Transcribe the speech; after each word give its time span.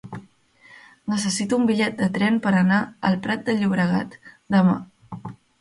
Necessito 1.13 1.59
un 1.61 1.67
bitllet 1.71 2.01
de 2.01 2.09
tren 2.17 2.41
per 2.47 2.55
anar 2.63 2.81
al 3.11 3.21
Prat 3.27 3.47
de 3.51 3.57
Llobregat 3.61 4.21
demà. 4.57 4.79